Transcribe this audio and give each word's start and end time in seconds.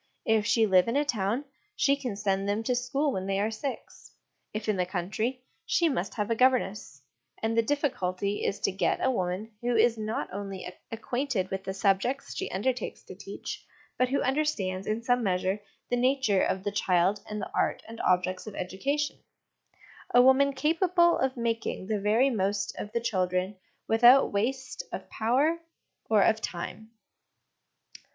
If 0.25 0.47
she 0.47 0.65
live 0.65 0.87
in 0.87 0.95
a 0.95 1.05
town, 1.05 1.45
she 1.75 1.95
can 1.95 2.15
send 2.15 2.49
them 2.49 2.63
to 2.63 2.73
school 2.73 3.11
when 3.13 3.27
they 3.27 3.39
are 3.39 3.51
six; 3.51 4.15
if 4.51 4.67
in 4.67 4.75
the 4.75 4.83
country, 4.87 5.43
she 5.63 5.89
must 5.89 6.15
have 6.15 6.31
a 6.31 6.35
governess; 6.35 7.03
and 7.43 7.55
the 7.55 7.61
difficulty 7.61 8.43
is 8.43 8.59
to 8.61 8.71
get 8.71 9.05
a 9.05 9.11
woman 9.11 9.51
who 9.61 9.75
is 9.75 9.99
not 9.99 10.33
only 10.33 10.67
acquainted 10.91 11.51
with 11.51 11.63
the 11.65 11.75
subjects 11.75 12.33
she 12.35 12.49
undertakes 12.49 13.03
to 13.03 13.15
teach, 13.15 13.63
but 13.95 14.09
who 14.09 14.23
understands 14.23 14.87
in 14.87 15.03
some 15.03 15.21
measure 15.21 15.59
the 15.91 15.97
nature 15.97 16.41
of 16.41 16.63
the 16.63 16.71
child 16.71 17.19
and 17.29 17.39
the 17.39 17.51
art 17.53 17.83
and 17.87 18.01
objects 18.01 18.47
of 18.47 18.55
education; 18.55 19.19
a 20.15 20.21
woman 20.23 20.51
capable 20.51 21.19
of 21.19 21.37
making 21.37 21.85
the 21.85 21.99
very 21.99 22.31
most 22.31 22.75
of 22.79 22.91
the 22.91 23.01
children 23.01 23.55
without 23.87 24.33
waste 24.33 24.81
of 24.91 25.07
power 25.11 25.57
or 25.57 25.57
ot 25.57 25.57
LESSONS 25.57 25.59
AS 25.59 25.59
INSTRUMENTS 25.59 26.07
OF 26.09 26.17
EDUCATION 26.23 26.59
I? 26.59 26.69
I 26.69 26.69
time. 26.71 26.91